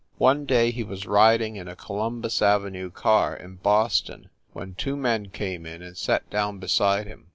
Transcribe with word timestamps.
One 0.17 0.47
day 0.47 0.71
he 0.71 0.83
was 0.83 1.05
riding 1.05 1.57
in 1.57 1.67
a 1.67 1.75
Columbus 1.75 2.41
Avenue 2.41 2.89
car, 2.89 3.35
in 3.37 3.57
Boston, 3.57 4.31
when 4.51 4.73
two 4.73 4.95
men 4.97 5.27
came 5.29 5.67
in 5.67 5.83
and 5.83 5.95
sat 5.95 6.27
down 6.31 6.57
be 6.57 6.69
side 6.69 7.05
him. 7.05 7.27